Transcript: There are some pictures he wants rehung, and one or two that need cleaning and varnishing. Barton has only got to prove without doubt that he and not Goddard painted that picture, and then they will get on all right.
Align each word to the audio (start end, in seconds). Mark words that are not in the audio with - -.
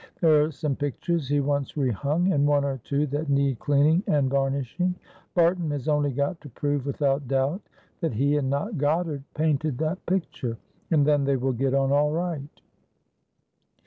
There 0.19 0.41
are 0.43 0.51
some 0.51 0.75
pictures 0.75 1.27
he 1.29 1.41
wants 1.41 1.73
rehung, 1.73 2.33
and 2.33 2.47
one 2.47 2.65
or 2.65 2.79
two 2.83 3.05
that 3.05 3.29
need 3.29 3.59
cleaning 3.59 4.01
and 4.07 4.31
varnishing. 4.31 4.95
Barton 5.35 5.69
has 5.69 5.87
only 5.87 6.09
got 6.11 6.41
to 6.41 6.49
prove 6.49 6.87
without 6.87 7.27
doubt 7.27 7.61
that 7.99 8.13
he 8.13 8.35
and 8.37 8.49
not 8.49 8.79
Goddard 8.79 9.23
painted 9.35 9.77
that 9.77 10.03
picture, 10.07 10.57
and 10.89 11.05
then 11.05 11.23
they 11.25 11.35
will 11.37 11.53
get 11.53 11.75
on 11.75 11.91
all 11.91 12.11
right. 12.11 12.61